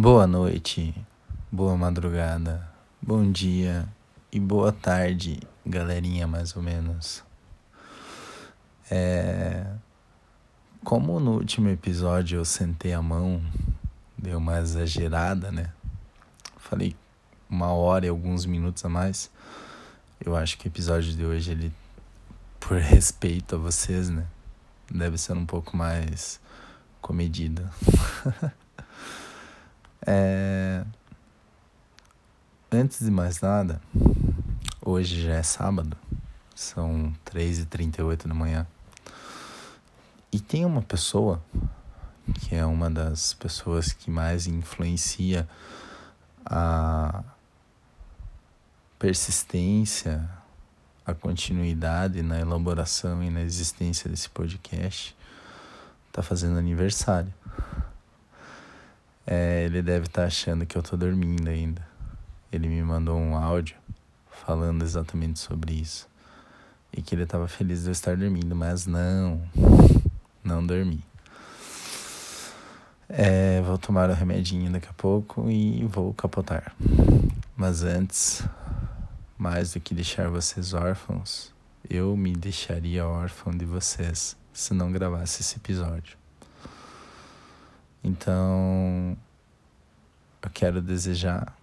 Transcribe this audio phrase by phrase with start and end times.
[0.00, 0.94] Boa noite,
[1.50, 2.70] boa madrugada,
[3.02, 3.84] bom dia
[4.30, 7.24] e boa tarde, galerinha, mais ou menos.
[8.88, 9.66] É...
[10.84, 13.42] Como no último episódio eu sentei a mão,
[14.16, 15.72] deu uma exagerada, né?
[16.58, 16.94] Falei
[17.50, 19.28] uma hora e alguns minutos a mais.
[20.24, 21.72] Eu acho que o episódio de hoje, ele,
[22.60, 24.28] por respeito a vocês, né?
[24.88, 26.38] Deve ser um pouco mais
[27.00, 27.68] comedida.
[30.10, 30.84] é...
[32.72, 33.80] Antes de mais nada,
[34.82, 35.96] hoje já é sábado,
[36.54, 38.66] são 3h38 da manhã.
[40.32, 41.42] E tem uma pessoa
[42.40, 45.48] que é uma das pessoas que mais influencia
[46.44, 47.22] a
[48.98, 50.28] persistência,
[51.04, 55.16] a continuidade na elaboração e na existência desse podcast,
[56.12, 57.32] tá fazendo aniversário.
[59.30, 61.86] É, ele deve estar tá achando que eu tô dormindo ainda.
[62.50, 63.76] Ele me mandou um áudio
[64.30, 66.08] falando exatamente sobre isso.
[66.90, 69.42] E que ele estava feliz de eu estar dormindo, mas não
[70.42, 71.04] não dormi.
[73.06, 76.74] É, vou tomar o remedinho daqui a pouco e vou capotar.
[77.54, 78.42] Mas antes,
[79.36, 81.52] mais do que deixar vocês órfãos,
[81.90, 86.16] eu me deixaria órfão de vocês se não gravasse esse episódio.
[88.08, 89.18] Então,
[90.40, 91.54] eu quero desejar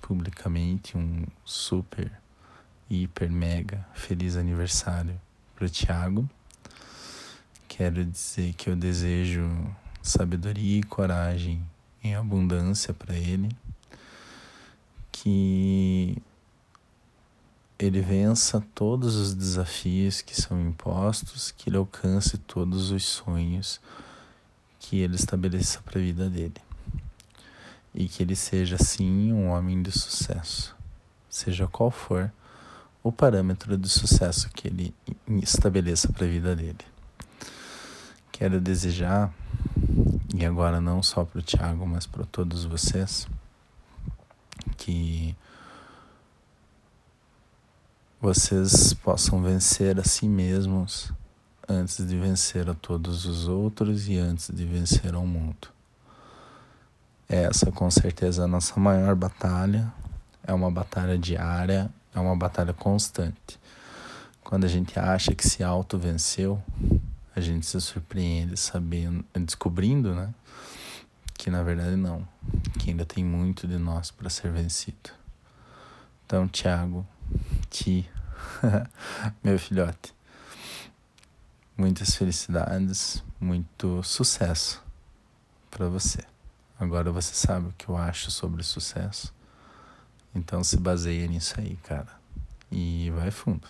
[0.00, 2.10] publicamente um super,
[2.88, 5.20] hiper, mega feliz aniversário
[5.54, 6.30] para o Thiago.
[7.68, 9.46] Quero dizer que eu desejo
[10.02, 11.62] sabedoria e coragem
[12.02, 13.54] em abundância para ele,
[15.12, 16.16] que
[17.78, 23.78] ele vença todos os desafios que são impostos, que ele alcance todos os sonhos
[24.82, 26.60] que ele estabeleça para a vida dele.
[27.94, 30.74] E que ele seja, sim, um homem de sucesso,
[31.30, 32.32] seja qual for
[33.02, 34.94] o parâmetro de sucesso que ele
[35.40, 36.84] estabeleça para a vida dele.
[38.32, 39.32] Quero desejar,
[40.34, 43.28] e agora não só para o Tiago, mas para todos vocês,
[44.76, 45.36] que
[48.20, 51.12] vocês possam vencer a si mesmos
[51.68, 55.68] antes de vencer a todos os outros e antes de vencer ao mundo.
[57.28, 59.92] Essa com certeza é a nossa maior batalha,
[60.46, 63.58] é uma batalha diária, é uma batalha constante.
[64.44, 66.62] Quando a gente acha que se auto venceu,
[67.34, 70.34] a gente se surpreende sabendo, descobrindo, né?
[71.34, 72.26] Que na verdade não,
[72.78, 75.10] que ainda tem muito de nós para ser vencido.
[76.26, 77.06] Então, Tiago,
[77.70, 78.08] Ti,
[79.42, 80.14] meu filhote,
[81.76, 84.82] muitas felicidades, muito sucesso
[85.70, 86.20] para você.
[86.78, 89.34] Agora você sabe o que eu acho sobre sucesso.
[90.34, 92.20] Então se baseia nisso aí, cara.
[92.70, 93.68] E vai fundo.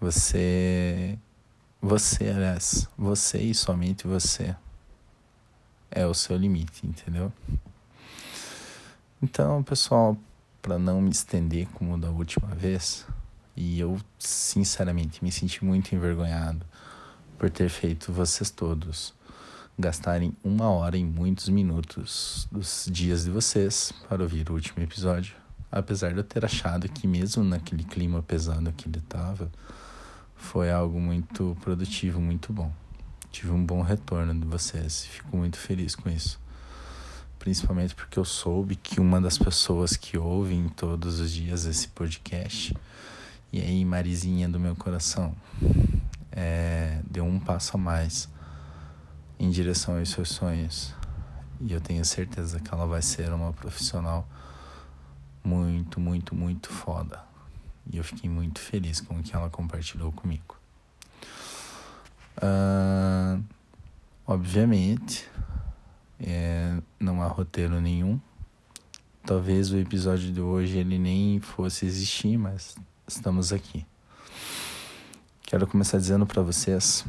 [0.00, 1.18] Você
[1.82, 4.54] você, aliás, você e somente você
[5.90, 7.32] é o seu limite, entendeu?
[9.22, 10.16] Então, pessoal,
[10.60, 13.06] para não me estender como da última vez,
[13.56, 16.64] e eu sinceramente me senti muito envergonhado
[17.38, 19.14] por ter feito vocês todos
[19.80, 25.34] gastarem uma hora e muitos minutos dos dias de vocês para ouvir o último episódio.
[25.72, 29.50] Apesar de eu ter achado que, mesmo naquele clima pesado que ele estava,
[30.36, 32.72] foi algo muito produtivo, muito bom.
[33.30, 36.38] Tive um bom retorno de vocês, fico muito feliz com isso.
[37.38, 42.76] Principalmente porque eu soube que uma das pessoas que ouvem todos os dias esse podcast,
[43.52, 45.34] e aí, Marizinha do meu coração,
[46.30, 48.28] é, deu um passo a mais
[49.38, 50.94] em direção aos seus sonhos.
[51.60, 54.28] E eu tenho certeza que ela vai ser uma profissional
[55.42, 57.22] muito, muito, muito foda.
[57.92, 60.56] E eu fiquei muito feliz com o que ela compartilhou comigo.
[62.36, 63.42] Uh,
[64.26, 65.28] obviamente,
[66.20, 68.20] é, não há roteiro nenhum.
[69.26, 72.76] Talvez o episódio de hoje ele nem fosse existir, mas
[73.10, 73.84] estamos aqui.
[75.42, 77.04] Quero começar dizendo para vocês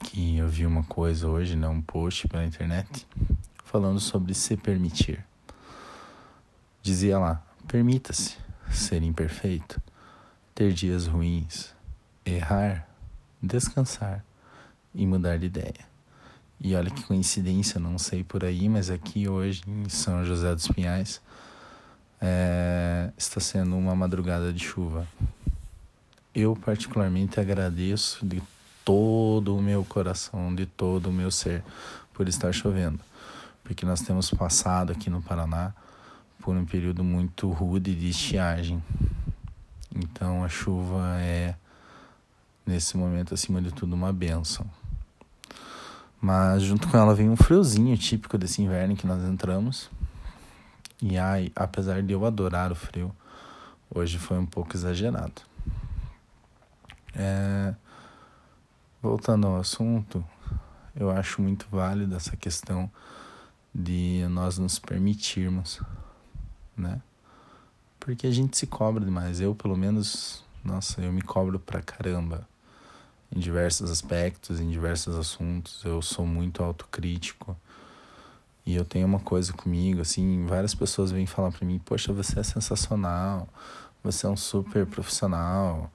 [0.00, 3.06] que eu vi uma coisa hoje, né, um post pela internet,
[3.64, 5.24] falando sobre se permitir.
[6.82, 8.36] Dizia lá: permita-se
[8.68, 9.80] ser imperfeito,
[10.54, 11.72] ter dias ruins,
[12.26, 12.88] errar,
[13.40, 14.24] descansar
[14.92, 15.88] e mudar de ideia.
[16.60, 20.66] E olha que coincidência, não sei por aí, mas aqui hoje em São José dos
[20.66, 21.22] Pinhais
[22.20, 25.06] é, está sendo uma madrugada de chuva.
[26.34, 28.42] Eu particularmente agradeço de
[28.84, 31.62] todo o meu coração, de todo o meu ser,
[32.12, 33.00] por estar chovendo
[33.68, 35.74] porque nós temos passado aqui no Paraná
[36.40, 38.82] por um período muito rude de estiagem.
[39.94, 41.54] Então a chuva é
[42.64, 44.64] nesse momento acima de tudo uma benção.
[46.18, 49.90] Mas junto com ela vem um friozinho típico desse inverno que nós entramos.
[51.02, 53.14] E ai, apesar de eu adorar o frio,
[53.88, 55.42] hoje foi um pouco exagerado.
[57.14, 57.74] É...
[59.00, 60.24] Voltando ao assunto,
[60.94, 62.90] eu acho muito válido essa questão
[63.72, 65.80] de nós nos permitirmos,
[66.76, 67.00] né?
[68.00, 69.40] Porque a gente se cobra demais.
[69.40, 72.48] Eu, pelo menos, nossa, eu me cobro pra caramba
[73.30, 75.84] em diversos aspectos, em diversos assuntos.
[75.84, 77.56] Eu sou muito autocrítico.
[78.68, 82.38] E eu tenho uma coisa comigo, assim, várias pessoas vêm falar para mim: "Poxa, você
[82.38, 83.48] é sensacional.
[84.04, 85.90] Você é um super profissional.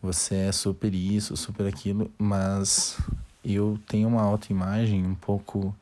[0.00, 2.96] Você é super isso, super aquilo", mas
[3.44, 5.74] eu tenho uma autoimagem um pouco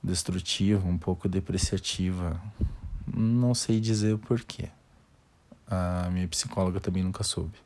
[0.00, 2.40] destrutiva, um pouco depreciativa.
[3.12, 4.68] Não sei dizer o porquê.
[5.66, 7.65] A minha psicóloga também nunca soube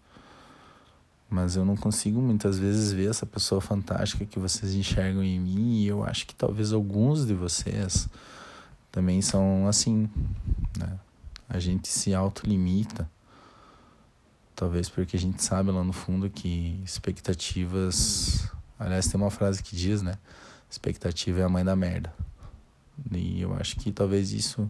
[1.30, 5.76] mas eu não consigo muitas vezes ver essa pessoa fantástica que vocês enxergam em mim
[5.76, 8.08] e eu acho que talvez alguns de vocês
[8.90, 10.10] também são assim,
[10.76, 10.98] né?
[11.48, 13.08] A gente se autolimita,
[14.56, 18.48] talvez porque a gente sabe lá no fundo que expectativas,
[18.78, 20.18] aliás tem uma frase que diz, né?
[20.68, 22.12] Expectativa é a mãe da merda.
[23.12, 24.68] E eu acho que talvez isso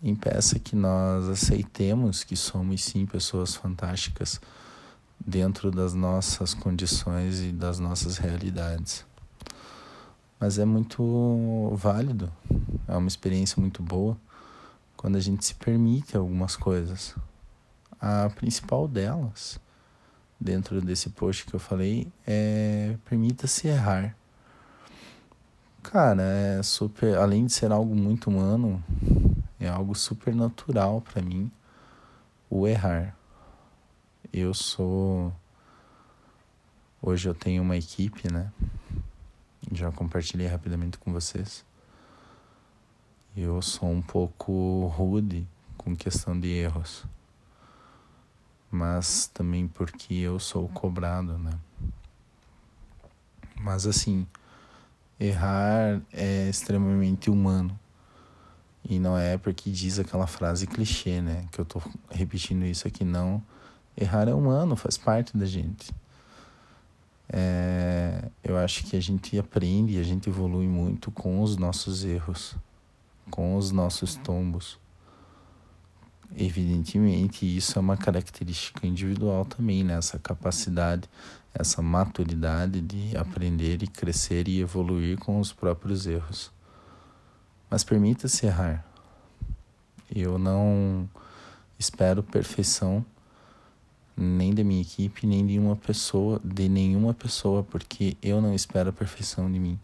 [0.00, 4.40] impeça que nós aceitemos que somos sim pessoas fantásticas
[5.24, 9.04] dentro das nossas condições e das nossas realidades.
[10.40, 12.32] Mas é muito válido,
[12.86, 14.16] é uma experiência muito boa
[14.96, 17.14] quando a gente se permite algumas coisas.
[18.00, 19.58] A principal delas,
[20.40, 24.16] dentro desse post que eu falei, é permita-se errar.
[25.82, 28.82] Cara, é super, além de ser algo muito humano,
[29.58, 31.50] é algo super natural para mim
[32.48, 33.17] o errar.
[34.32, 35.32] Eu sou.
[37.00, 38.52] Hoje eu tenho uma equipe, né?
[39.72, 41.64] Já compartilhei rapidamente com vocês.
[43.34, 45.48] Eu sou um pouco rude
[45.78, 47.06] com questão de erros.
[48.70, 51.58] Mas também porque eu sou cobrado, né?
[53.58, 54.26] Mas assim,
[55.18, 57.78] errar é extremamente humano.
[58.84, 61.46] E não é porque diz aquela frase clichê, né?
[61.50, 61.80] Que eu tô
[62.10, 63.42] repetindo isso aqui, não
[64.00, 65.92] Errar é humano, faz parte da gente.
[67.28, 72.54] É, eu acho que a gente aprende, a gente evolui muito com os nossos erros,
[73.28, 74.78] com os nossos tombos.
[76.36, 79.94] Evidentemente, isso é uma característica individual também, né?
[79.94, 81.10] Essa capacidade,
[81.52, 86.52] essa maturidade de aprender e crescer e evoluir com os próprios erros.
[87.68, 88.86] Mas permita-se errar.
[90.14, 91.10] Eu não
[91.76, 93.04] espero perfeição
[94.18, 98.90] nem da minha equipe, nem de uma pessoa, de nenhuma pessoa, porque eu não espero
[98.90, 99.78] a perfeição de mim.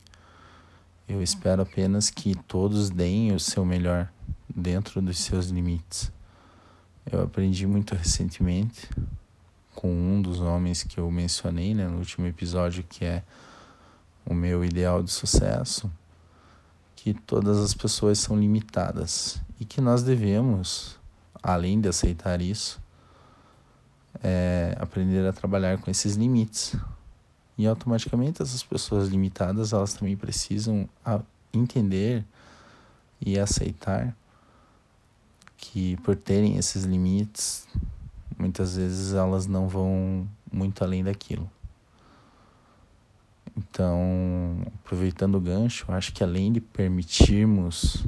[1.09, 4.11] Eu espero apenas que todos deem o seu melhor
[4.55, 6.11] dentro dos seus limites.
[7.11, 8.89] Eu aprendi muito recentemente
[9.75, 13.23] com um dos homens que eu mencionei né, no último episódio, que é
[14.27, 15.91] o meu ideal de sucesso,
[16.97, 20.99] que todas as pessoas são limitadas e que nós devemos,
[21.43, 22.83] além de aceitar isso,
[24.23, 26.77] é, aprender a trabalhar com esses limites.
[27.57, 30.89] E automaticamente essas pessoas limitadas, elas também precisam
[31.53, 32.25] entender
[33.21, 34.15] e aceitar
[35.57, 37.67] que por terem esses limites,
[38.37, 41.51] muitas vezes elas não vão muito além daquilo.
[43.57, 48.05] Então, aproveitando o gancho, acho que além de permitirmos,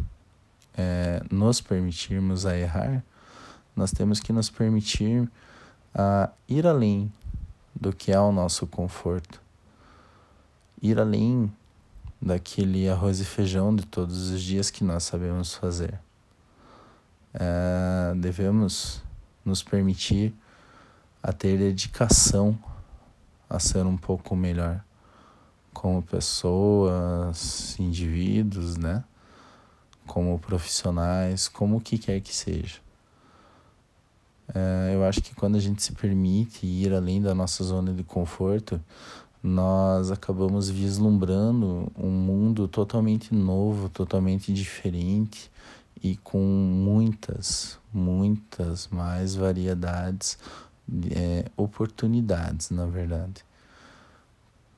[0.77, 3.05] é, nos permitirmos a errar,
[3.75, 5.31] nós temos que nos permitir
[5.99, 7.11] a ir além
[7.75, 9.41] do que é o nosso conforto,
[10.83, 11.51] ir além
[12.21, 15.99] daquele arroz e feijão de todos os dias que nós sabemos fazer.
[17.33, 19.03] É, devemos
[19.43, 20.35] nos permitir
[21.23, 22.59] a ter dedicação
[23.49, 24.85] a ser um pouco melhor
[25.73, 29.03] como pessoas, indivíduos, né?
[30.07, 32.86] Como profissionais, como o que quer que seja.
[34.55, 38.05] É, eu acho que quando a gente se permite ir além da nossa zona de
[38.05, 38.81] conforto,
[39.43, 45.51] nós acabamos vislumbrando um mundo totalmente novo, totalmente diferente
[46.03, 50.39] e com muitas, muitas mais variedades,
[51.11, 53.45] é, oportunidades, na verdade,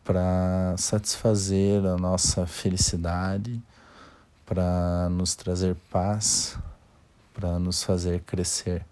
[0.05, 3.63] para satisfazer a nossa felicidade,
[4.47, 6.59] para nos trazer paz,
[7.35, 8.85] para nos fazer crescer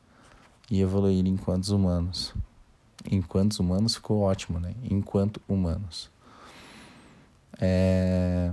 [0.70, 2.34] e evoluir enquanto humanos.
[3.10, 4.74] Enquanto humanos ficou ótimo, né?
[4.90, 6.10] Enquanto humanos.
[7.58, 8.52] É...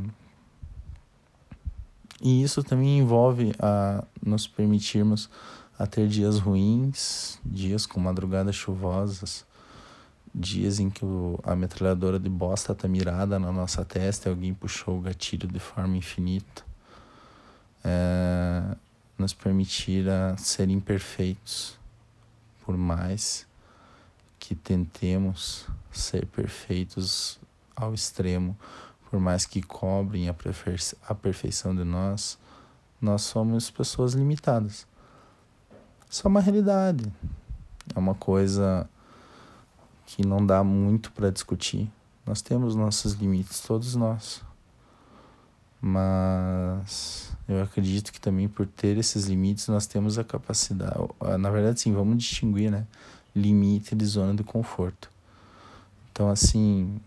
[2.22, 5.29] E isso também envolve a nos permitirmos
[5.77, 9.46] a ter dias ruins, dias com madrugadas chuvosas,
[10.34, 14.53] dias em que o, a metralhadora de bosta está mirada na nossa testa e alguém
[14.53, 16.63] puxou o gatilho de forma infinita.
[17.84, 18.75] É,
[19.17, 21.77] nos permitir a ser imperfeitos,
[22.65, 23.48] por mais
[24.39, 27.39] que tentemos ser perfeitos
[27.75, 28.58] ao extremo,
[29.10, 30.36] por mais que cobrem a,
[31.08, 32.38] a perfeição de nós,
[33.00, 34.88] nós somos pessoas limitadas.
[36.10, 37.12] Isso é uma realidade.
[37.96, 38.89] É uma coisa
[40.05, 41.91] que não dá muito para discutir.
[42.25, 44.41] Nós temos nossos limites, todos nós.
[45.82, 50.96] Mas eu acredito que também por ter esses limites nós temos a capacidade.
[51.40, 52.86] Na verdade, sim, vamos distinguir, né?
[53.36, 55.10] Limite de zona de conforto.
[56.12, 57.00] Então, assim,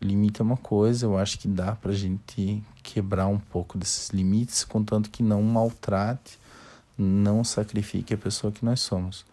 [0.00, 4.64] limite é uma coisa, eu acho que dá pra gente quebrar um pouco desses limites,
[4.64, 6.38] contanto que não maltrate,
[6.98, 9.24] não sacrifique a pessoa que nós somos.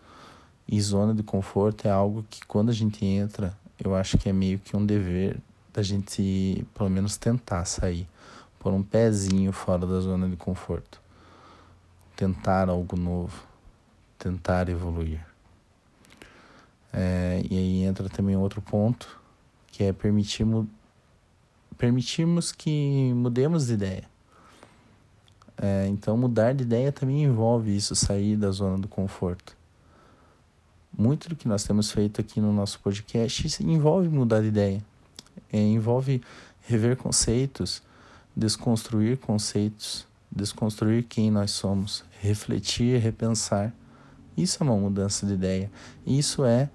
[0.67, 4.33] E zona de conforto é algo que quando a gente entra, eu acho que é
[4.33, 5.39] meio que um dever
[5.73, 8.07] da gente, pelo menos, tentar sair,
[8.59, 11.01] por um pezinho fora da zona de conforto.
[12.15, 13.41] Tentar algo novo,
[14.17, 15.25] tentar evoluir.
[16.91, 19.19] É, e aí entra também outro ponto,
[19.71, 20.45] que é permitir,
[21.77, 24.03] permitirmos que mudemos de ideia.
[25.57, 29.57] É, então, mudar de ideia também envolve isso, sair da zona do conforto
[30.99, 34.83] muito do que nós temos feito aqui no nosso podcast envolve mudar de ideia,
[35.51, 36.21] é, envolve
[36.67, 37.81] rever conceitos,
[38.35, 43.73] desconstruir conceitos, desconstruir quem nós somos, refletir, repensar.
[44.37, 45.71] Isso é uma mudança de ideia.
[46.05, 46.69] Isso é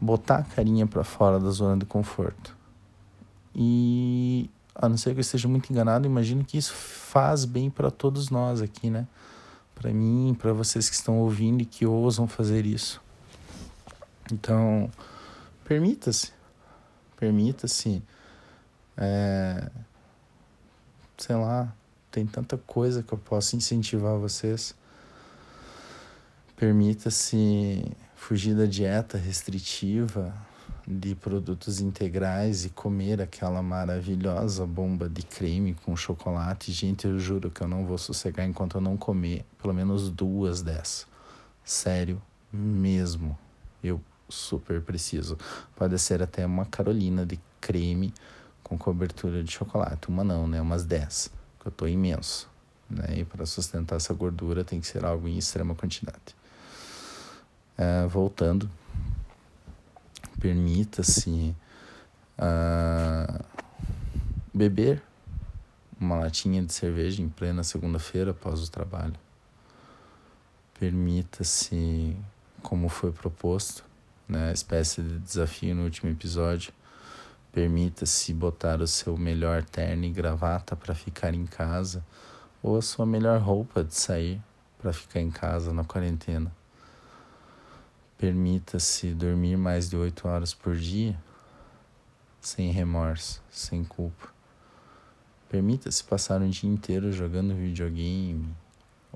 [0.00, 2.56] botar a carinha para fora da zona de conforto.
[3.54, 7.90] E a não ser que eu esteja muito enganado, imagino que isso faz bem para
[7.90, 9.06] todos nós aqui, né?
[9.74, 13.00] Para mim, para vocês que estão ouvindo e que ousam fazer isso.
[14.32, 14.90] Então,
[15.64, 16.32] permita-se,
[17.16, 18.02] permita-se,
[18.96, 19.70] é,
[21.16, 21.72] sei lá,
[22.10, 24.74] tem tanta coisa que eu posso incentivar vocês.
[26.56, 30.34] Permita-se fugir da dieta restritiva
[30.86, 36.70] de produtos integrais e comer aquela maravilhosa bomba de creme com chocolate.
[36.70, 40.62] Gente, eu juro que eu não vou sossegar enquanto eu não comer pelo menos duas
[40.62, 41.06] dessas.
[41.64, 43.36] Sério, mesmo.
[43.82, 45.36] Eu super preciso.
[45.74, 48.14] Pode ser até uma Carolina de creme
[48.66, 50.08] com cobertura de chocolate.
[50.08, 50.60] Uma não, né?
[50.60, 51.30] Umas 10,
[51.60, 52.50] que eu tô imenso.
[52.90, 53.18] Né?
[53.18, 56.34] E para sustentar essa gordura tem que ser algo em extrema quantidade.
[57.78, 58.68] É, voltando,
[60.40, 61.54] permita-se
[62.38, 63.44] uh,
[64.52, 65.00] beber
[66.00, 69.14] uma latinha de cerveja em plena segunda-feira após o trabalho.
[70.80, 72.16] Permita-se,
[72.62, 73.84] como foi proposto,
[74.28, 76.72] né, espécie de desafio no último episódio.
[77.56, 82.04] Permita-se botar o seu melhor terno e gravata para ficar em casa
[82.62, 84.42] ou a sua melhor roupa de sair
[84.76, 86.54] para ficar em casa na quarentena.
[88.18, 91.18] Permita-se dormir mais de oito horas por dia
[92.42, 94.28] sem remorso, sem culpa.
[95.48, 98.54] Permita-se passar um dia inteiro jogando videogame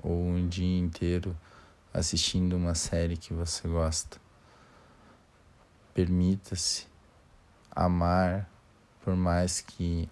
[0.01, 1.37] ou um dia inteiro
[1.93, 4.17] assistindo uma série que você gosta.
[5.93, 6.89] Permita-se
[7.75, 8.49] amar,
[9.03, 10.09] por mais que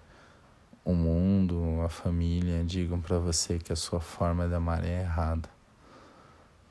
[0.83, 5.49] o mundo, a família digam para você que a sua forma de amar é errada.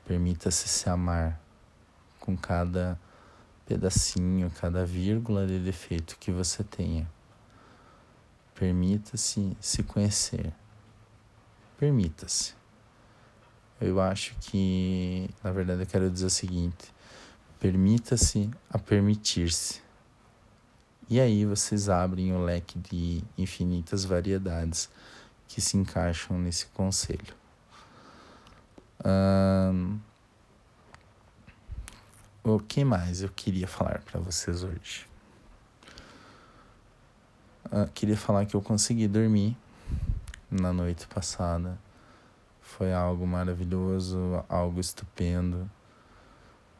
[0.05, 1.39] Permita-se se amar
[2.19, 2.99] com cada
[3.65, 7.09] pedacinho, cada vírgula de defeito que você tenha.
[8.55, 10.51] Permita-se se conhecer.
[11.77, 12.53] Permita-se.
[13.79, 16.93] Eu acho que, na verdade, eu quero dizer o seguinte:
[17.59, 19.81] Permita-se a permitir-se.
[21.09, 24.87] E aí vocês abrem o leque de infinitas variedades
[25.47, 27.33] que se encaixam nesse conselho.
[32.43, 35.07] o que mais eu queria falar para vocês hoje?
[37.65, 39.57] Uh, queria falar que eu consegui dormir
[40.49, 41.79] na noite passada.
[42.61, 45.69] Foi algo maravilhoso, algo estupendo.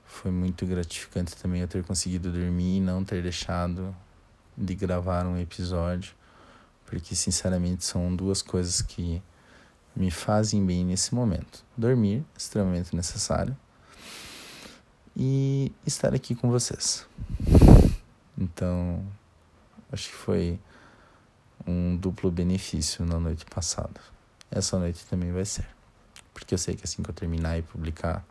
[0.05, 3.95] Foi muito gratificante também eu ter conseguido dormir e não ter deixado
[4.59, 6.13] de gravar um episódio,
[6.85, 9.21] porque sinceramente são duas coisas que
[9.95, 11.63] me fazem bem nesse momento.
[11.77, 13.55] Dormir, extremamente necessário.
[15.15, 17.05] E estar aqui com vocês.
[18.37, 19.05] Então,
[19.91, 20.59] acho que foi
[21.65, 23.99] um duplo benefício na noite passada.
[24.51, 25.67] Essa noite também vai ser.
[26.33, 28.25] Porque eu sei que assim que eu terminar e publicar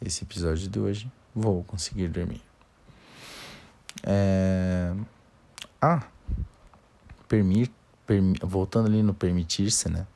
[0.00, 2.42] esse episódio de hoje, vou conseguir dormir.
[4.02, 4.94] É...
[5.82, 6.02] Ah,
[7.26, 7.70] permir,
[8.06, 8.36] permi...
[8.42, 10.06] voltando ali no permitir-se, né?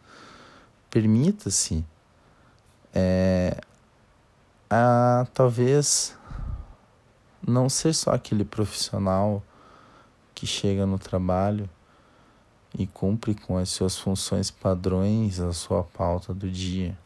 [0.91, 1.83] Permita-se
[2.93, 3.59] é...
[4.69, 6.15] a talvez
[7.47, 9.43] não ser só aquele profissional
[10.35, 11.69] que chega no trabalho
[12.77, 16.99] e cumpre com as suas funções padrões, a sua pauta do dia.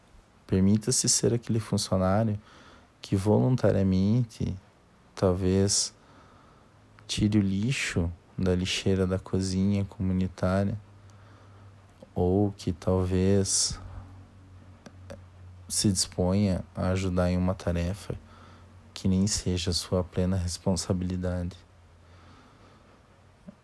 [0.45, 2.37] Permita-se ser aquele funcionário
[3.01, 4.53] que voluntariamente,
[5.15, 5.93] talvez,
[7.07, 10.79] tire o lixo da lixeira da cozinha comunitária,
[12.15, 13.79] ou que talvez
[15.67, 18.15] se disponha a ajudar em uma tarefa
[18.93, 21.55] que nem seja sua plena responsabilidade.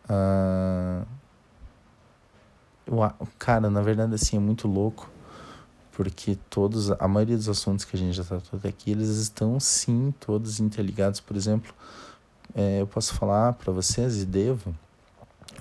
[0.07, 1.03] Ah,
[3.39, 5.09] Cara, na verdade, assim, é muito louco.
[5.91, 9.59] Porque todos, a maioria dos assuntos que a gente já tratou até aqui, eles estão
[9.59, 11.21] sim todos interligados.
[11.21, 11.73] Por exemplo,
[12.55, 14.75] é, eu posso falar para vocês e devo,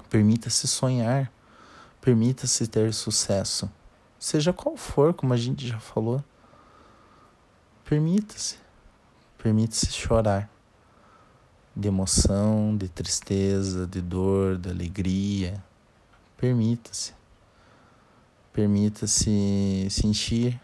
[0.08, 1.30] permita-se sonhar,
[2.00, 3.70] permita-se ter sucesso.
[4.18, 6.24] Seja qual for, como a gente já falou.
[7.84, 8.56] Permita-se.
[9.36, 10.48] Permita-se chorar.
[11.76, 15.62] De emoção, de tristeza, de dor, de alegria,
[16.44, 17.14] Permita-se.
[18.52, 20.60] Permita-se sentir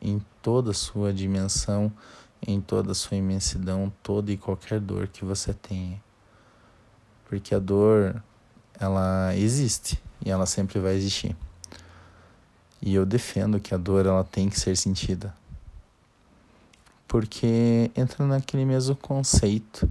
[0.00, 1.92] em toda a sua dimensão,
[2.44, 6.00] em toda a sua imensidão, toda e qualquer dor que você tenha.
[7.28, 8.22] Porque a dor,
[8.78, 11.36] ela existe e ela sempre vai existir.
[12.80, 15.34] E eu defendo que a dor ela tem que ser sentida.
[17.08, 19.90] Porque entra naquele mesmo conceito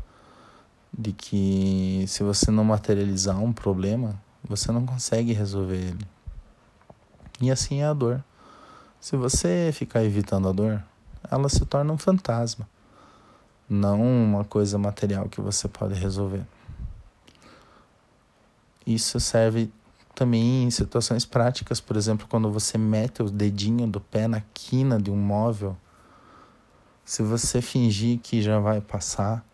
[0.97, 6.07] de que se você não materializar um problema, você não consegue resolver ele.
[7.41, 8.23] E assim é a dor.
[8.99, 10.83] Se você ficar evitando a dor,
[11.31, 12.67] ela se torna um fantasma,
[13.69, 16.45] não uma coisa material que você pode resolver.
[18.85, 19.71] Isso serve
[20.13, 25.01] também em situações práticas, por exemplo, quando você mete o dedinho do pé na quina
[25.01, 25.75] de um móvel,
[27.03, 29.45] se você fingir que já vai passar,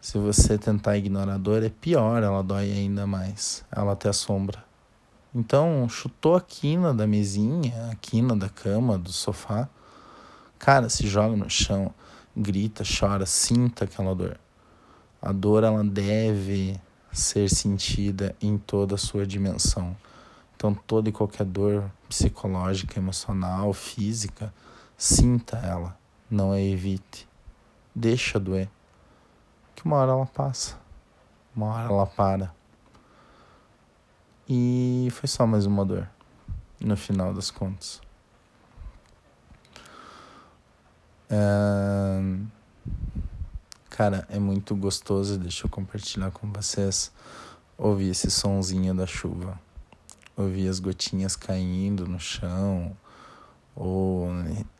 [0.00, 3.64] se você tentar ignorar a dor, é pior, ela dói ainda mais.
[3.70, 4.64] Ela te assombra.
[5.34, 9.68] Então, chutou a quina da mesinha, a quina da cama, do sofá.
[10.60, 11.90] Cara, se joga no chão,
[12.36, 14.38] grita, chora, sinta aquela dor.
[15.20, 16.78] A dor, ela deve
[17.10, 19.96] ser sentida em toda a sua dimensão.
[20.54, 24.52] Então, toda e qualquer dor psicológica, emocional, física,
[24.98, 25.98] sinta ela,
[26.30, 27.26] não a evite.
[27.94, 28.68] Deixa doer
[29.74, 30.78] que uma hora ela passa,
[31.56, 32.54] uma hora ela para.
[34.46, 36.06] E foi só mais uma dor,
[36.78, 38.02] no final das contas.
[43.88, 47.12] Cara, é muito gostoso, deixa eu compartilhar com vocês.
[47.78, 49.58] Ouvir esse sonzinho da chuva,
[50.36, 52.96] ouvir as gotinhas caindo no chão,
[53.76, 54.28] ou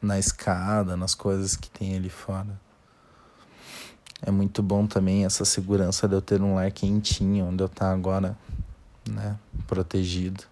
[0.03, 2.61] na escada, nas coisas que tem ali fora.
[4.21, 7.93] É muito bom também essa segurança de eu ter um lar quentinho, onde eu estar
[7.93, 8.37] agora,
[9.09, 10.45] né, protegido.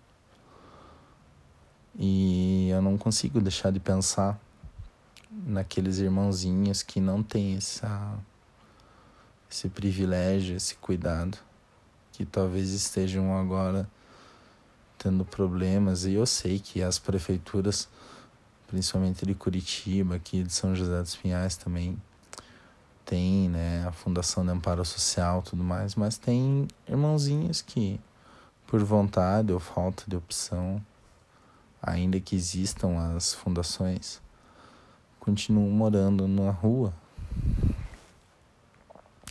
[1.99, 4.41] E eu não consigo deixar de pensar
[5.31, 8.19] naqueles irmãozinhos que não têm essa,
[9.51, 11.38] esse privilégio, esse cuidado,
[12.12, 13.88] que talvez estejam agora
[14.99, 16.05] tendo problemas.
[16.05, 17.88] E eu sei que as prefeituras,
[18.67, 21.97] principalmente de Curitiba, aqui de São José dos Pinhais também,
[23.05, 27.99] tem né, a Fundação de Amparo Social tudo mais, mas tem irmãozinhos que,
[28.67, 30.85] por vontade ou falta de opção,
[31.81, 34.21] ainda que existam as fundações,
[35.29, 36.91] continuam morando na rua.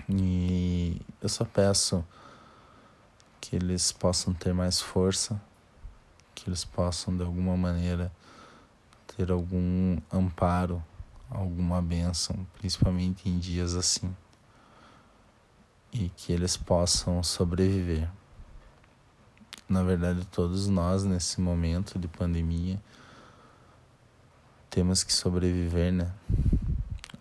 [0.07, 2.05] E eu só peço
[3.41, 5.41] que eles possam ter mais força,
[6.35, 8.11] que eles possam de alguma maneira
[9.15, 10.83] ter algum amparo
[11.31, 14.15] alguma bênção, principalmente em dias assim,
[15.91, 18.07] e que eles possam sobreviver.
[19.67, 22.79] Na verdade, todos nós nesse momento de pandemia
[24.77, 26.11] temos que sobreviver, né?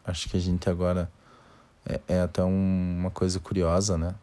[0.04, 1.10] Acho que a gente agora
[1.86, 4.14] é, é até um, uma coisa curiosa, né?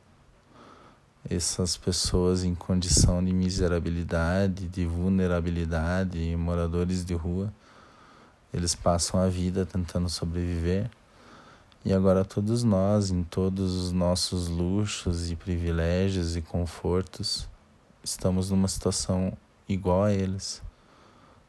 [1.28, 7.52] essas pessoas em condição de miserabilidade, de vulnerabilidade, moradores de rua,
[8.54, 10.91] eles passam a vida tentando sobreviver.
[11.84, 17.50] E agora todos nós, em todos os nossos luxos e privilégios e confortos,
[18.04, 19.36] estamos numa situação
[19.67, 20.62] igual a eles,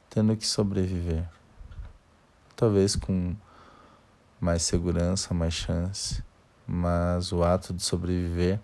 [0.09, 1.29] tendo que sobreviver.
[2.65, 3.37] Talvez com
[4.41, 6.25] mais segurança, mais chance,
[6.67, 8.59] mas o ato de sobreviver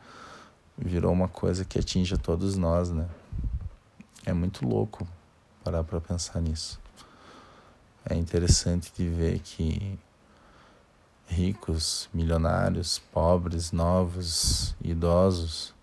[0.75, 3.07] virou uma coisa que atinge a todos nós, né?
[4.25, 5.07] É muito louco
[5.63, 6.81] parar para pensar nisso.
[8.03, 9.99] É interessante de ver que
[11.27, 15.75] ricos, milionários, pobres, novos, idosos,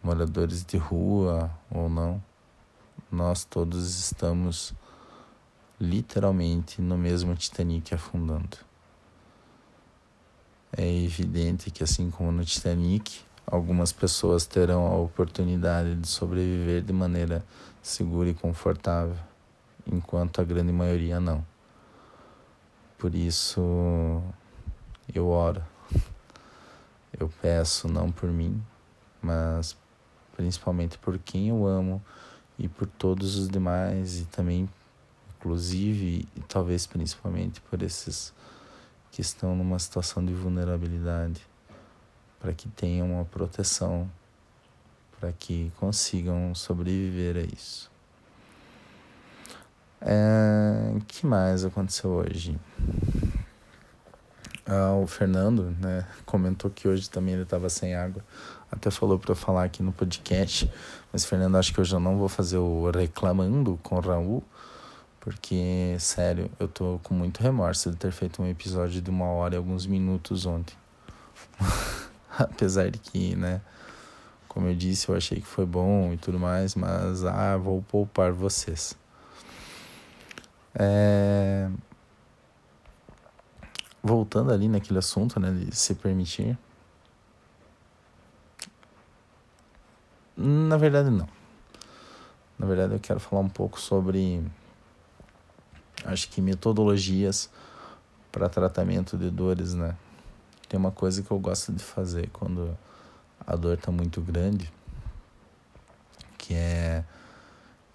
[0.00, 2.22] moradores de rua ou não,
[3.10, 4.72] nós todos estamos
[5.80, 8.58] literalmente no mesmo Titanic afundando.
[10.76, 16.92] É evidente que, assim como no Titanic, algumas pessoas terão a oportunidade de sobreviver de
[16.92, 17.44] maneira
[17.82, 19.16] segura e confortável,
[19.86, 21.44] enquanto a grande maioria não.
[22.98, 23.60] Por isso,
[25.14, 25.62] eu oro.
[27.18, 28.62] Eu peço não por mim,
[29.22, 29.74] mas
[30.36, 32.02] principalmente por quem eu amo
[32.58, 34.68] e por todos os demais e também
[35.46, 38.34] inclusive talvez principalmente por esses
[39.12, 41.40] que estão numa situação de vulnerabilidade
[42.40, 44.10] para que tenham uma proteção,
[45.18, 47.90] para que consigam sobreviver a isso.
[50.00, 52.58] É, que mais aconteceu hoje?
[54.66, 58.22] Ah, o Fernando né, comentou que hoje também ele estava sem água.
[58.70, 60.70] Até falou para eu falar aqui no podcast.
[61.12, 64.44] Mas, Fernando, acho que hoje eu não vou fazer o reclamando com o Raul.
[65.26, 69.54] Porque, sério, eu tô com muito remorso de ter feito um episódio de uma hora
[69.54, 70.76] e alguns minutos ontem.
[72.38, 73.60] Apesar de que, né,
[74.46, 78.30] como eu disse, eu achei que foi bom e tudo mais, mas ah, vou poupar
[78.30, 78.96] vocês.
[80.72, 81.68] É...
[84.00, 86.56] Voltando ali naquele assunto, né, de se permitir.
[90.36, 91.28] Na verdade, não.
[92.56, 94.40] Na verdade, eu quero falar um pouco sobre,
[96.06, 97.50] acho que metodologias
[98.30, 99.96] para tratamento de dores, né?
[100.68, 102.76] Tem uma coisa que eu gosto de fazer quando
[103.46, 104.72] a dor está muito grande,
[106.38, 107.04] que é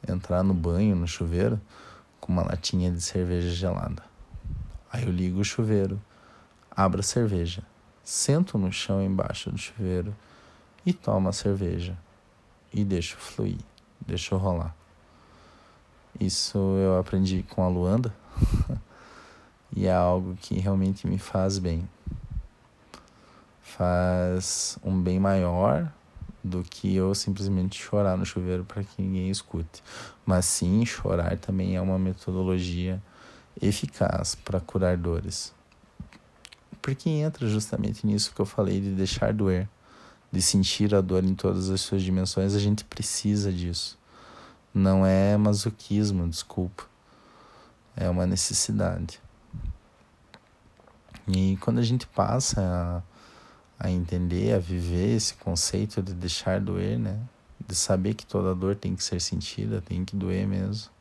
[0.08, 1.60] entrar no banho, no chuveiro,
[2.20, 4.04] com uma latinha de cerveja gelada.
[4.92, 6.02] Aí eu ligo o chuveiro,
[6.70, 7.64] abro a cerveja,
[8.04, 10.16] sento no chão embaixo do chuveiro
[10.86, 11.98] e tomo a cerveja
[12.74, 13.60] e deixo fluir,
[14.06, 14.76] deixo rolar.
[16.22, 18.14] Isso eu aprendi com a Luanda
[19.76, 21.88] e é algo que realmente me faz bem
[23.82, 25.92] faz um bem maior
[26.44, 29.84] do que eu simplesmente chorar no chuveiro para que ninguém escute.
[30.26, 33.02] Mas sim, chorar também é uma metodologia
[33.62, 35.54] eficaz para curar dores.
[36.82, 39.68] Porque entra justamente nisso que eu falei de deixar doer,
[40.32, 43.98] de sentir a dor em todas as suas dimensões, a gente precisa disso.
[44.74, 46.84] Não é masoquismo, desculpa.
[47.96, 49.20] É uma necessidade.
[51.28, 53.12] E quando a gente passa a
[53.84, 57.20] a entender, a viver esse conceito de deixar doer, né?
[57.68, 60.92] De saber que toda dor tem que ser sentida, tem que doer mesmo.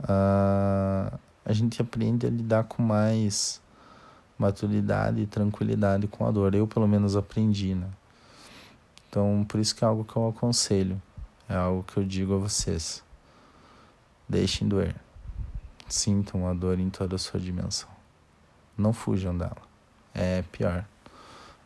[0.00, 3.60] Uh, a gente aprende a lidar com mais
[4.36, 6.52] maturidade e tranquilidade com a dor.
[6.52, 7.86] Eu, pelo menos, aprendi, né?
[9.08, 11.00] Então, por isso que é algo que eu aconselho.
[11.48, 13.02] É algo que eu digo a vocês.
[14.28, 14.94] Deixem doer.
[15.88, 17.88] Sintam a dor em toda a sua dimensão.
[18.76, 19.56] Não fujam dela.
[20.14, 20.84] É pior.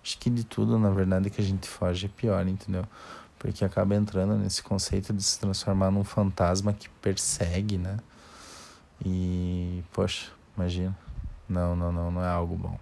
[0.02, 2.84] Acho que de tudo, na verdade, que a gente foge é pior, entendeu?
[3.38, 7.98] Porque acaba entrando nesse conceito de se transformar num fantasma que persegue, né?
[9.04, 10.96] E, poxa, imagina.
[11.48, 12.78] Não, não, não, não é algo bom.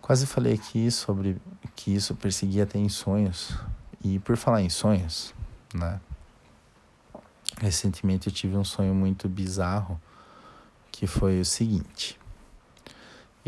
[0.00, 1.36] Quase falei aqui sobre
[1.76, 3.54] que isso perseguia até em sonhos.
[4.04, 5.34] E por falar em sonhos,
[5.74, 6.00] né?
[7.60, 10.00] Recentemente eu tive um sonho muito bizarro
[10.92, 12.18] que foi o seguinte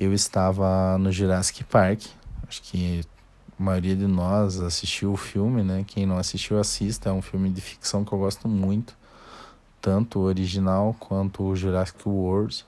[0.00, 2.06] eu estava no Jurassic Park.
[2.48, 3.02] Acho que
[3.58, 5.84] a maioria de nós assistiu o filme, né?
[5.86, 7.10] Quem não assistiu, assista.
[7.10, 8.96] É um filme de ficção que eu gosto muito.
[9.78, 12.64] Tanto o original quanto o Jurassic World.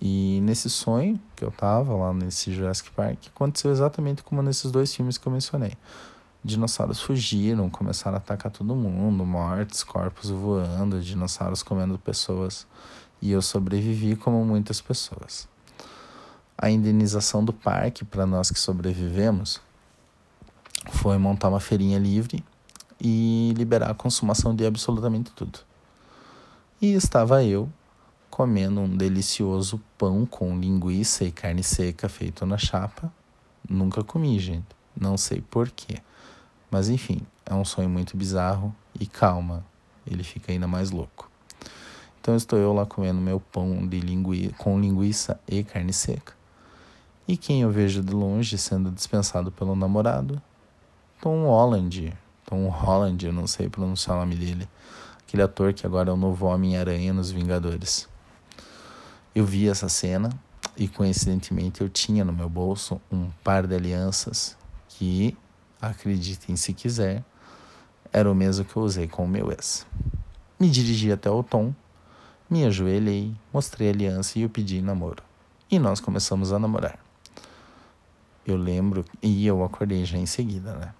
[0.00, 4.94] E nesse sonho que eu tava lá nesse Jurassic Park, aconteceu exatamente como nesses dois
[4.94, 5.72] filmes que eu mencionei.
[6.46, 12.66] Dinossauros fugiram, começaram a atacar todo mundo, mortes, corpos voando, dinossauros comendo pessoas.
[13.20, 15.48] E eu sobrevivi como muitas pessoas
[16.58, 19.60] a indenização do parque para nós que sobrevivemos
[20.90, 22.42] foi montar uma feirinha livre
[23.00, 25.58] e liberar a consumação de absolutamente tudo.
[26.80, 27.68] E estava eu
[28.30, 33.12] comendo um delicioso pão com linguiça e carne seca feito na chapa.
[33.68, 34.66] Nunca comi, gente.
[34.98, 35.96] Não sei porquê.
[36.70, 39.64] Mas enfim, é um sonho muito bizarro e calma,
[40.06, 41.30] ele fica ainda mais louco.
[42.20, 46.34] Então estou eu lá comendo meu pão de lingui com linguiça e carne seca.
[47.28, 50.40] E quem eu vejo de longe sendo dispensado pelo namorado?
[51.20, 52.12] Tom Holland.
[52.44, 54.68] Tom Holland, eu não sei pronunciar o nome dele.
[55.26, 58.08] Aquele ator que agora é o novo Homem-Aranha nos Vingadores.
[59.34, 60.30] Eu vi essa cena
[60.76, 64.56] e coincidentemente eu tinha no meu bolso um par de alianças
[64.88, 65.36] que,
[65.80, 67.24] acreditem se quiser,
[68.12, 69.86] era o mesmo que eu usei com o meu ex.
[70.58, 71.74] Me dirigi até o Tom,
[72.48, 75.22] me ajoelhei, mostrei a aliança e o pedi em namoro.
[75.70, 76.98] E nós começamos a namorar.
[78.46, 80.94] Eu lembro, e eu acordei já em seguida, né?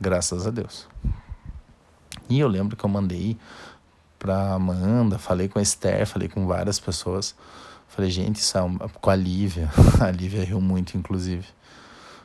[0.00, 0.88] Graças a Deus.
[2.28, 3.36] E eu lembro que eu mandei
[4.18, 7.34] pra Amanda, falei com a Esther, falei com várias pessoas.
[7.88, 8.88] Falei, gente, isso é uma...
[8.88, 9.70] com a Lívia.
[10.00, 11.46] A Lívia riu muito, inclusive.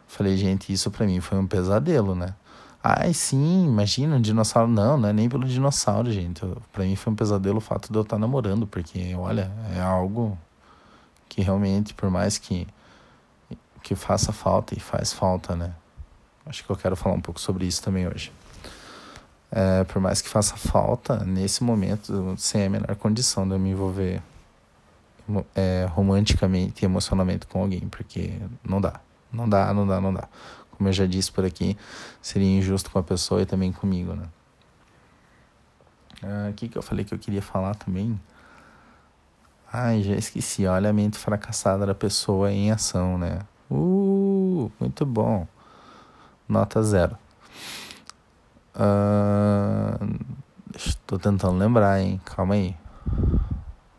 [0.08, 2.34] Falei, gente, isso para mim foi um pesadelo, né?
[2.84, 4.70] Ai, sim, imagina um dinossauro.
[4.70, 6.41] Não, não é nem pelo dinossauro, gente.
[6.72, 10.38] Para mim foi um pesadelo o fato de eu estar namorando, porque, olha, é algo
[11.28, 12.68] que realmente, por mais que
[13.86, 15.72] que faça falta e faz falta, né?
[16.44, 18.32] Acho que eu quero falar um pouco sobre isso também hoje.
[19.52, 23.70] É, por mais que faça falta, nesse momento, sem a menor condição de eu me
[23.70, 24.24] envolver
[25.56, 29.00] é, romanticamente e emocionalmente com alguém, porque não dá.
[29.36, 30.28] Não dá, não dá, não dá.
[30.71, 31.78] Como eu já disse por aqui,
[32.21, 34.26] seria injusto com a pessoa e também comigo, né?
[36.24, 38.19] Ah, o que, que eu falei que eu queria falar também?
[39.71, 40.65] Ai, já esqueci.
[40.65, 43.39] Olha a mente fracassada da pessoa em ação, né?
[43.69, 45.48] Uh, muito bom.
[46.48, 47.17] Nota zero.
[50.76, 52.19] Estou tentando lembrar, hein?
[52.26, 52.76] Calma aí.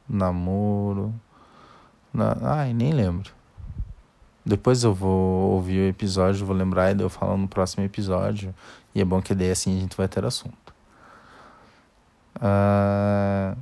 [0.08, 1.14] Namoro.
[2.12, 2.36] Na...
[2.42, 3.30] Ai, nem lembro.
[4.46, 8.54] Depois eu vou ouvir o episódio, vou lembrar e eu falo no próximo episódio.
[8.94, 10.72] E é bom que daí assim a gente vai ter assunto.
[12.36, 13.58] Uh,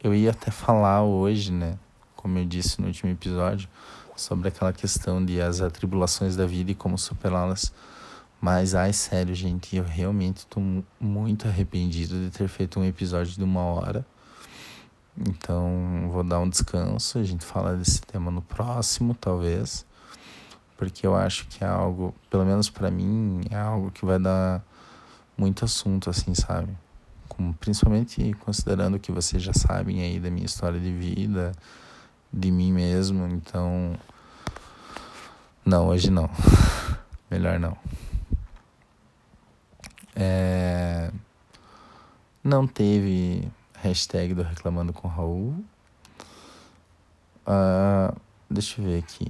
[0.00, 1.76] eu ia até falar hoje, né?
[2.14, 3.68] Como eu disse no último episódio,
[4.14, 7.72] sobre aquela questão de as atribulações da vida e como superá-las.
[8.40, 10.62] Mas, ai, sério, gente, eu realmente estou
[11.00, 14.06] muito arrependido de ter feito um episódio de uma hora.
[15.18, 17.18] Então, vou dar um descanso.
[17.18, 19.84] A gente fala desse tema no próximo, talvez.
[20.76, 24.62] Porque eu acho que é algo, pelo menos para mim, é algo que vai dar
[25.36, 26.76] muito assunto, assim, sabe?
[27.28, 31.52] Como, principalmente considerando que vocês já sabem aí da minha história de vida,
[32.32, 33.26] de mim mesmo.
[33.26, 33.98] Então,
[35.64, 36.30] não, hoje não.
[37.30, 37.76] Melhor não.
[40.14, 41.10] É...
[42.42, 45.64] Não teve hashtag do Reclamando com Raul.
[47.46, 48.16] Uh,
[48.48, 49.28] deixa eu ver aqui.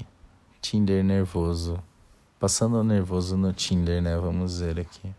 [0.69, 1.81] Tinder nervoso.
[2.41, 4.17] Passando nervoso no Tinder, né?
[4.17, 5.15] Vamos ver aqui.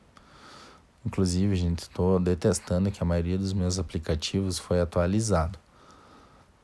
[1.05, 5.57] Inclusive, gente, estou detestando que a maioria dos meus aplicativos foi atualizado.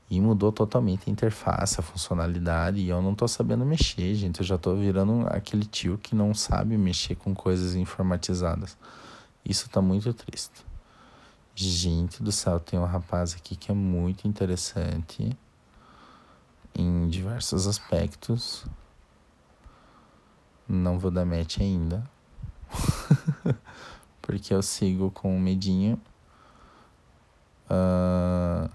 [0.09, 4.41] E mudou totalmente a interface, a funcionalidade, e eu não tô sabendo mexer, gente.
[4.41, 8.77] Eu já tô virando aquele tio que não sabe mexer com coisas informatizadas.
[9.45, 10.65] Isso tá muito triste.
[11.55, 15.37] Gente do céu, tem um rapaz aqui que é muito interessante
[16.75, 18.65] em diversos aspectos.
[20.67, 22.03] Não vou dar match ainda.
[24.21, 25.99] porque eu sigo com medinho.
[27.69, 28.69] Uh,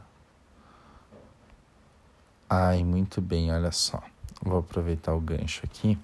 [2.51, 4.03] Ai, muito bem, olha só.
[4.41, 5.99] Vou aproveitar o gancho aqui.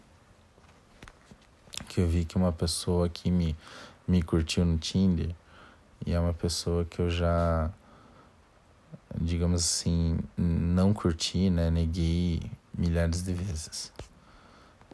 [1.88, 3.56] Que eu vi que uma pessoa que me,
[4.06, 5.34] me curtiu no Tinder
[6.04, 7.70] e é uma pessoa que eu já,
[9.20, 11.70] digamos assim, não curti, né?
[11.70, 12.42] Neguei
[12.76, 13.92] milhares de vezes.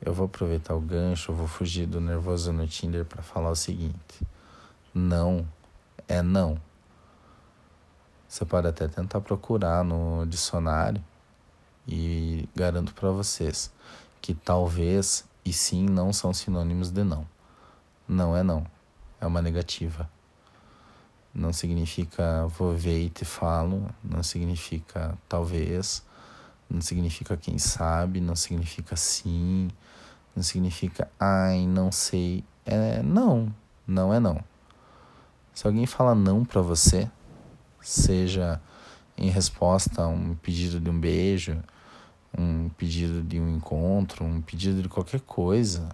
[0.00, 3.56] Eu vou aproveitar o gancho, eu vou fugir do nervoso no Tinder para falar o
[3.56, 4.26] seguinte:
[4.94, 5.46] não
[6.08, 6.60] é não.
[8.28, 11.02] Você pode até tentar procurar no dicionário
[11.86, 13.72] e garanto para vocês
[14.20, 17.26] que talvez e sim não são sinônimos de não.
[18.06, 18.66] Não é não,
[19.20, 20.08] é uma negativa.
[21.34, 26.04] Não significa vou ver e te falo, não significa talvez,
[26.68, 29.68] não significa quem sabe, não significa sim,
[30.34, 32.44] não significa ai, não sei.
[32.66, 33.54] É não,
[33.86, 34.42] não é não.
[35.54, 37.10] Se alguém fala não para você,
[37.80, 38.60] seja
[39.16, 41.62] em resposta a um pedido de um beijo,
[42.36, 45.88] um pedido de um encontro, um pedido de qualquer coisa,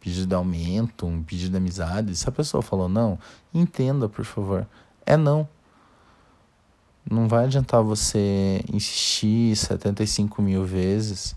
[0.00, 2.16] pedido de aumento, um pedido de amizade.
[2.16, 3.18] Se a pessoa falou não,
[3.52, 4.66] entenda, por favor.
[5.04, 5.48] É não.
[7.08, 11.34] Não vai adiantar você insistir 75 mil vezes,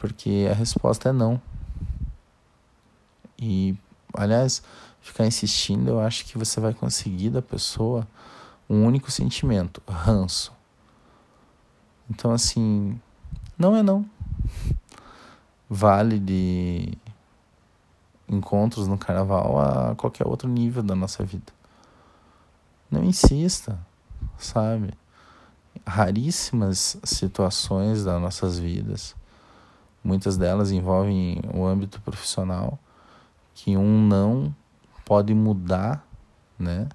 [0.00, 1.40] porque a resposta é não.
[3.38, 3.76] E,
[4.14, 4.62] aliás,
[5.00, 8.06] ficar insistindo, eu acho que você vai conseguir da pessoa
[8.68, 10.52] um único sentimento: ranço.
[12.10, 12.98] Então, assim,
[13.58, 14.04] não é não.
[15.68, 16.96] Vale de
[18.28, 21.52] encontros no carnaval a qualquer outro nível da nossa vida.
[22.90, 23.78] Não insista,
[24.36, 24.92] sabe?
[25.86, 29.14] Raríssimas situações das nossas vidas,
[30.02, 32.78] muitas delas envolvem o âmbito profissional,
[33.54, 34.54] que um não
[35.04, 36.04] pode mudar,
[36.58, 36.88] né?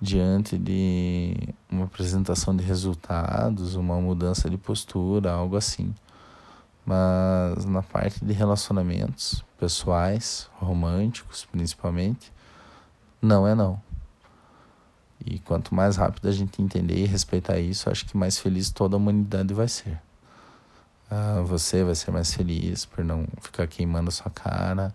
[0.00, 1.36] Diante de
[1.70, 5.94] uma apresentação de resultados, uma mudança de postura, algo assim.
[6.86, 12.32] Mas na parte de relacionamentos pessoais, românticos principalmente,
[13.20, 13.80] não é não.
[15.24, 18.96] E quanto mais rápido a gente entender e respeitar isso, acho que mais feliz toda
[18.96, 20.00] a humanidade vai ser.
[21.10, 24.94] Ah, você vai ser mais feliz por não ficar queimando sua cara.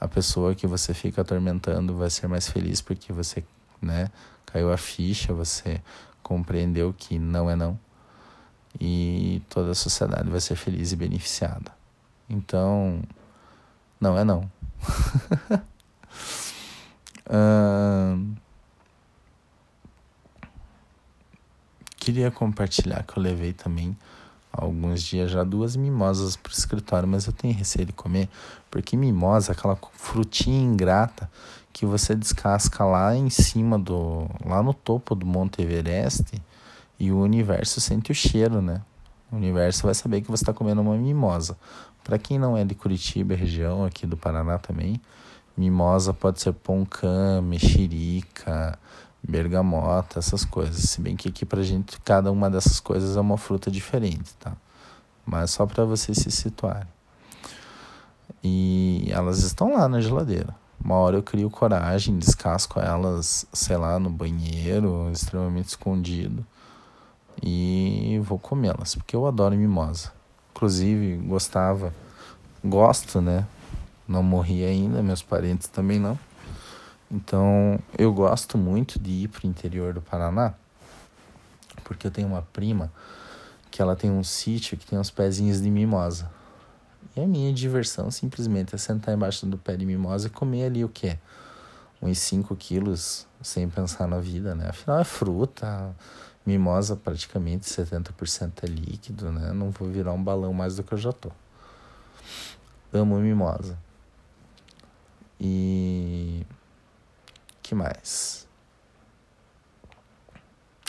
[0.00, 3.44] A pessoa que você fica atormentando vai ser mais feliz porque você,
[3.82, 4.10] né,
[4.46, 5.82] caiu a ficha, você
[6.22, 7.78] compreendeu que não é não.
[8.80, 11.72] E toda a sociedade vai ser feliz e beneficiada.
[12.30, 13.02] Então,
[14.00, 14.50] não é não.
[22.08, 23.94] queria compartilhar que eu levei também
[24.50, 28.30] alguns dias já duas mimosas para o escritório, mas eu tenho receio de comer,
[28.70, 31.30] porque mimosa, aquela frutinha ingrata
[31.70, 34.26] que você descasca lá em cima do.
[34.44, 36.42] lá no topo do Monte Everest
[36.98, 38.80] e o universo sente o cheiro, né?
[39.30, 41.58] O universo vai saber que você está comendo uma mimosa.
[42.08, 44.98] Para quem não é de Curitiba, região aqui do Paraná também,
[45.54, 48.78] mimosa pode ser poncã, mexerica,
[49.22, 50.88] bergamota, essas coisas.
[50.88, 54.56] Se bem que aqui pra gente cada uma dessas coisas é uma fruta diferente, tá?
[55.26, 56.88] Mas só para vocês se situarem.
[58.42, 60.56] E elas estão lá na geladeira.
[60.82, 66.42] Uma hora eu crio coragem, descasco elas, sei lá, no banheiro, extremamente escondido.
[67.42, 70.16] E vou comê-las, porque eu adoro mimosa.
[70.58, 71.94] Inclusive, gostava,
[72.64, 73.46] gosto, né?
[74.08, 76.18] Não morri ainda, meus parentes também não.
[77.08, 80.54] Então, eu gosto muito de ir para o interior do Paraná,
[81.84, 82.92] porque eu tenho uma prima
[83.70, 86.28] que ela tem um sítio que tem uns pezinhos de mimosa.
[87.14, 90.84] E a minha diversão simplesmente é sentar embaixo do pé de mimosa e comer ali
[90.84, 91.18] o quê?
[92.02, 94.70] Uns 5 quilos sem pensar na vida, né?
[94.70, 95.94] Afinal é fruta,
[96.44, 99.52] Mimosa praticamente 70% é líquido, né?
[99.52, 101.30] Não vou virar um balão mais do que eu já tô.
[102.92, 103.78] Amo mimosa.
[105.40, 106.44] E
[107.62, 108.46] que mais?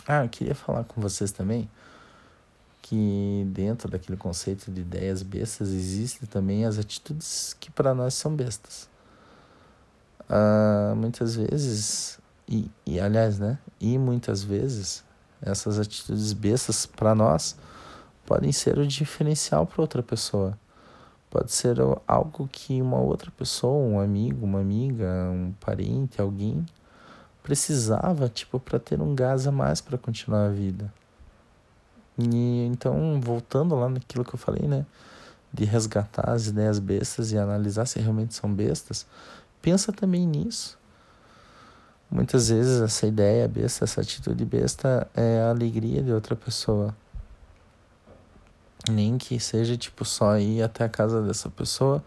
[0.08, 1.70] Ah, eu queria falar com vocês também
[2.82, 8.36] que dentro daquele conceito de ideias bestas existem também as atitudes que para nós são
[8.36, 8.90] bestas.
[10.28, 13.60] Ah, muitas vezes e, e aliás, né?
[13.80, 15.04] E muitas vezes
[15.42, 17.56] essas atitudes bestas para nós
[18.26, 20.58] podem ser o diferencial para outra pessoa.
[21.30, 26.66] Pode ser algo que uma outra pessoa, um amigo, uma amiga, um parente, alguém
[27.44, 30.92] precisava, tipo, para ter um gás a mais para continuar a vida.
[32.18, 34.86] E então, voltando lá naquilo que eu falei, né,
[35.54, 39.06] de resgatar as ideias bestas e analisar se realmente são bestas,
[39.62, 40.79] pensa também nisso.
[42.12, 46.96] Muitas vezes essa ideia besta, essa atitude besta é a alegria de outra pessoa.
[48.90, 52.04] Nem que seja tipo só ir até a casa dessa pessoa,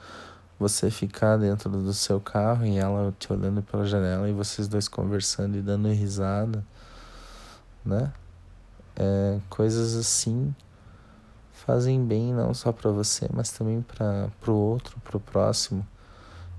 [0.59, 4.89] você ficar dentro do seu carro e ela te olhando pela janela e vocês dois
[4.89, 6.65] conversando e dando risada,
[7.85, 8.13] né?
[8.97, 10.55] É, coisas assim
[11.53, 15.87] fazem bem não só para você, mas também para o outro, para o próximo.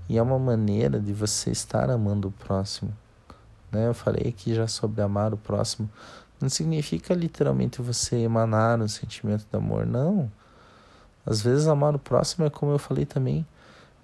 [0.08, 3.03] E é uma maneira de você estar amando o próximo.
[3.74, 3.88] Né?
[3.88, 5.90] Eu falei aqui já sobre amar o próximo.
[6.40, 10.30] Não significa literalmente você emanar um sentimento de amor, não.
[11.26, 13.46] Às vezes amar o próximo é como eu falei também,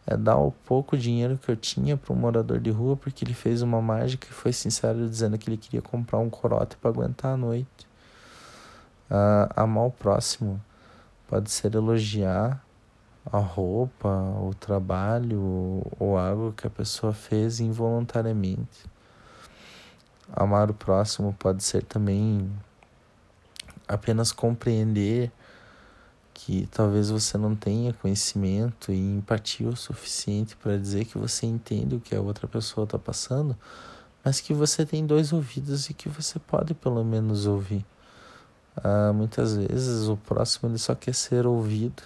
[0.07, 3.35] é dar o pouco dinheiro que eu tinha para um morador de rua porque ele
[3.35, 7.35] fez uma mágica e foi sincero dizendo que ele queria comprar um corote para aguentar
[7.35, 7.87] a noite.
[9.11, 10.61] Ah, amar o próximo
[11.29, 12.65] pode ser elogiar
[13.31, 18.89] a roupa, o trabalho ou algo que a pessoa fez involuntariamente.
[20.33, 22.51] Amar o próximo pode ser também
[23.89, 25.31] apenas compreender
[26.33, 31.97] que talvez você não tenha conhecimento e empatia o suficiente para dizer que você entende
[31.97, 33.57] o que a outra pessoa está passando,
[34.25, 37.85] mas que você tem dois ouvidos e que você pode pelo menos ouvir.
[38.77, 42.03] Ah, muitas vezes o próximo ele só quer ser ouvido.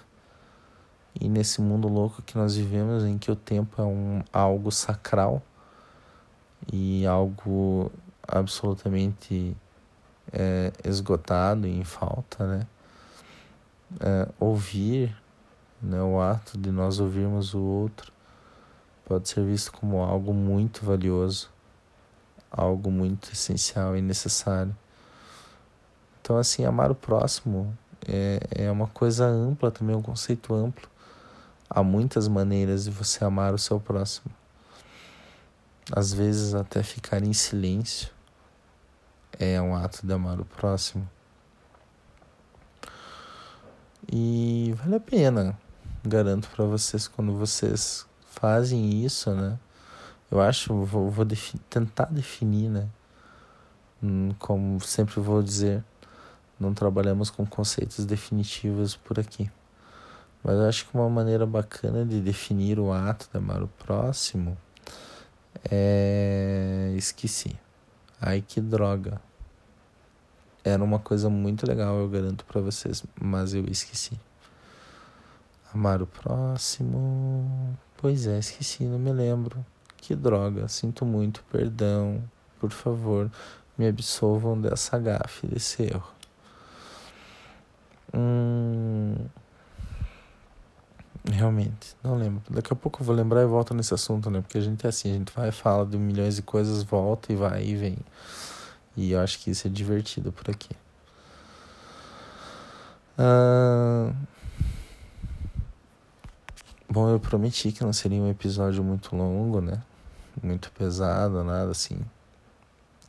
[1.19, 5.41] E nesse mundo louco que nós vivemos, em que o tempo é um, algo sacral
[6.71, 7.89] e algo
[8.27, 9.55] absolutamente
[10.31, 12.67] é, esgotado e em falta, né?
[13.99, 15.15] É, ouvir,
[15.81, 18.11] né, o ato de nós ouvirmos o outro,
[19.05, 21.49] pode ser visto como algo muito valioso,
[22.49, 24.75] algo muito essencial e necessário.
[26.21, 30.89] Então, assim, amar o próximo é, é uma coisa ampla também, um conceito amplo.
[31.69, 34.33] Há muitas maneiras de você amar o seu próximo.
[35.91, 38.14] Às vezes, até ficar em silêncio
[39.39, 41.07] é um ato de amar o próximo.
[44.11, 45.57] E vale a pena,
[46.03, 49.57] garanto para vocês, quando vocês fazem isso, né?
[50.29, 52.87] Eu acho, vou, vou defi tentar definir, né?
[54.03, 55.83] Hum, como sempre vou dizer,
[56.59, 59.49] não trabalhamos com conceitos definitivos por aqui.
[60.43, 64.55] Mas eu acho que uma maneira bacana de definir o ato de amar o próximo
[65.69, 66.93] é.
[66.95, 67.64] Esqueci.
[68.21, 69.21] Ai que droga.
[70.63, 74.19] Era uma coisa muito legal, eu garanto para vocês, mas eu esqueci.
[75.73, 77.77] Amar o próximo.
[77.97, 79.63] Pois é, esqueci, não me lembro.
[79.97, 82.23] Que droga, sinto muito, perdão.
[82.59, 83.29] Por favor,
[83.77, 86.11] me absolvam dessa gafe, desse erro.
[88.13, 89.15] Hum,
[91.31, 92.41] realmente, não lembro.
[92.49, 94.41] Daqui a pouco eu vou lembrar e volto nesse assunto, né?
[94.41, 97.35] Porque a gente é assim, a gente vai, fala de milhões de coisas, volta e
[97.35, 97.97] vai e vem.
[98.95, 100.69] E eu acho que isso é divertido por aqui.
[103.17, 104.11] Ah,
[106.89, 109.81] bom, eu prometi que não seria um episódio muito longo, né?
[110.43, 111.99] Muito pesado, nada assim.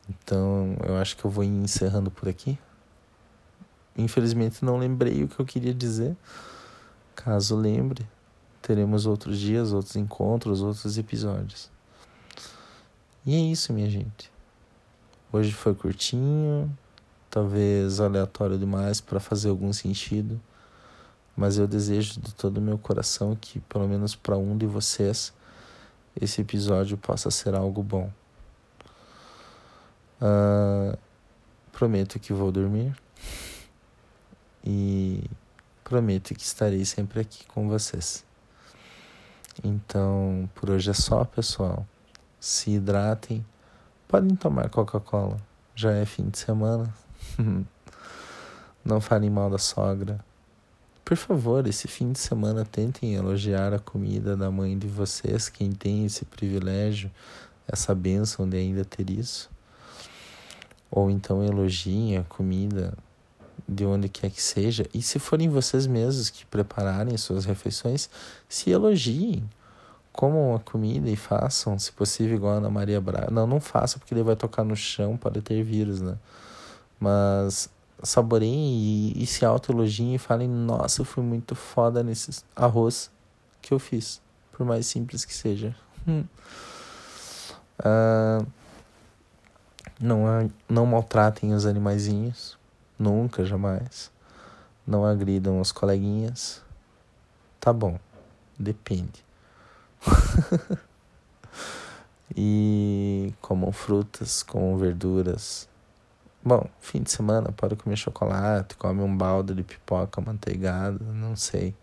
[0.09, 2.57] Então eu acho que eu vou encerrando por aqui.
[3.97, 6.15] Infelizmente não lembrei o que eu queria dizer.
[7.27, 8.07] Caso lembre,
[8.61, 11.69] teremos outros dias, outros encontros, outros episódios.
[13.25, 14.31] E é isso, minha gente.
[15.29, 16.73] Hoje foi curtinho,
[17.29, 20.39] talvez aleatório demais para fazer algum sentido,
[21.35, 25.33] mas eu desejo de todo o meu coração que, pelo menos para um de vocês,
[26.15, 28.09] esse episódio possa ser algo bom.
[30.21, 30.97] Uh,
[31.73, 32.95] prometo que vou dormir
[34.63, 35.29] e
[35.87, 38.25] prometo que estarei sempre aqui com vocês.
[39.63, 41.87] Então, por hoje é só, pessoal.
[42.39, 43.45] Se hidratem
[44.07, 45.35] Podem tomar Coca-Cola.
[45.75, 46.93] Já é fim de semana.
[48.85, 50.23] Não falem mal da sogra.
[51.03, 55.73] Por favor, esse fim de semana tentem elogiar a comida da mãe de vocês, quem
[55.73, 57.11] tem esse privilégio,
[57.67, 59.49] essa bênção de ainda ter isso.
[60.89, 62.93] Ou então elogiem a comida
[63.67, 64.85] de onde quer que seja.
[64.93, 68.09] E se forem vocês mesmos que prepararem suas refeições,
[68.49, 69.47] se elogiem
[70.17, 73.29] comam a comida e façam, se possível, igual a Ana Maria Braga.
[73.29, 76.17] Não, não faça porque ele vai tocar no chão, pode ter vírus, né?
[76.99, 77.69] Mas
[78.01, 83.11] saboreiem e, e se autoelogiem e falem: Nossa, eu fui muito foda nesse arroz
[83.61, 84.19] que eu fiz,
[84.51, 85.75] por mais simples que seja.
[86.07, 86.23] Hum.
[87.77, 88.43] Ah,
[89.99, 92.56] não, não maltratem os animaizinhos,
[92.97, 94.11] nunca, jamais.
[94.85, 96.61] Não agridam os coleguinhas.
[97.59, 97.99] Tá bom,
[98.57, 99.25] depende.
[102.35, 105.67] e comam frutas, comam verduras.
[106.43, 111.75] Bom, fim de semana pode comer chocolate, come um balde de pipoca manteigada, não sei.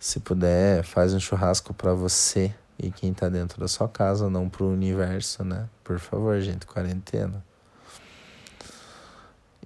[0.00, 4.48] Se puder, faz um churrasco para você e quem tá dentro da sua casa, não
[4.48, 5.68] pro universo, né?
[5.82, 7.44] Por favor, gente, quarentena.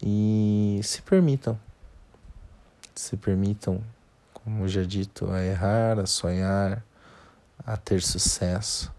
[0.03, 1.59] E se permitam.
[2.95, 3.81] Se permitam,
[4.35, 6.85] como já dito, a errar, a sonhar,
[7.65, 8.93] a ter sucesso.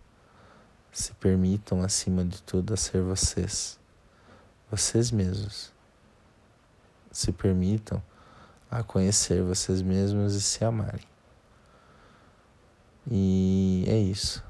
[0.92, 3.78] Se permitam, acima de tudo, a ser vocês,
[4.72, 5.74] vocês mesmos.
[7.12, 8.02] Se permitam
[8.72, 11.06] a conhecer vocês mesmos e se amarem.
[13.12, 14.44] E é isso.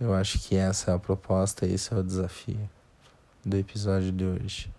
[0.00, 2.68] Eu acho que essa é a proposta, esse é o desafio
[3.44, 4.75] do episódio de hoje.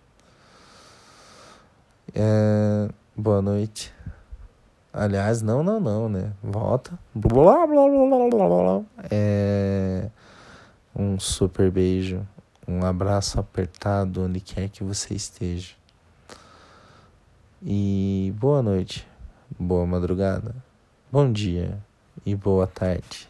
[2.14, 2.88] É...
[3.16, 3.92] Boa noite.
[4.92, 6.32] Aliás, não, não, não, né?
[6.42, 6.98] Volta.
[7.14, 8.82] Blá, blá, blá, blá, blá.
[9.10, 10.08] É
[10.98, 12.26] um super beijo,
[12.66, 15.74] um abraço apertado onde quer que você esteja.
[17.62, 19.06] E boa noite,
[19.58, 20.54] boa madrugada,
[21.10, 21.78] bom dia
[22.26, 23.28] e boa tarde.